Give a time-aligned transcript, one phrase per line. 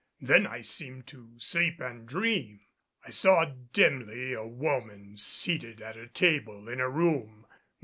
[0.19, 2.61] Then I seemed to sleep and dream.
[3.05, 7.45] I saw dimly a woman seated at a table in a room.